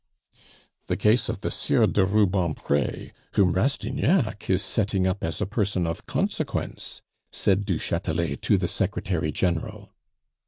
[0.87, 5.85] "The case of the Sieur de Rubempre, whom Rastignac is setting up as a person
[5.85, 9.91] of consequence," said du Chatelet to the Secretary General.